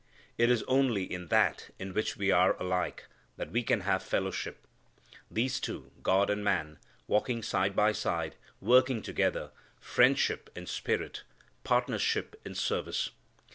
[0.35, 3.05] It is only in that in which we are alike
[3.37, 4.65] that we can have fellowship.
[5.29, 11.21] These two, God and man, walking side by side, working together, friendship in spirit;
[11.63, 13.11] partnership in service.